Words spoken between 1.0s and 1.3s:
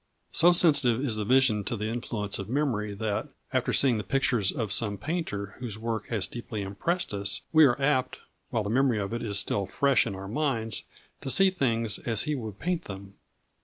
is the